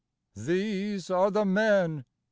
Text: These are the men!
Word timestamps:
These 0.35 1.11
are 1.11 1.29
the 1.29 1.45
men! 1.45 2.05